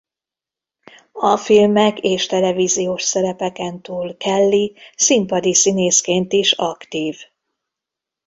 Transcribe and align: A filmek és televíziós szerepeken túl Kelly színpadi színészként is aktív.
A 1.11 1.37
filmek 1.37 1.99
és 1.99 2.25
televíziós 2.25 3.01
szerepeken 3.03 3.81
túl 3.81 4.17
Kelly 4.17 4.75
színpadi 4.95 5.53
színészként 5.53 6.33
is 6.33 6.51
aktív. 6.51 7.17